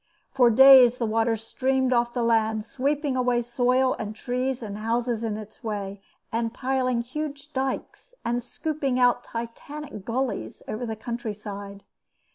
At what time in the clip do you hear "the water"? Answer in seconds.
0.97-1.37